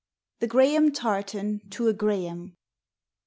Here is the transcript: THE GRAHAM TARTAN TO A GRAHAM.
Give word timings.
THE 0.39 0.47
GRAHAM 0.47 0.93
TARTAN 0.93 1.61
TO 1.69 1.87
A 1.87 1.93
GRAHAM. 1.93 2.57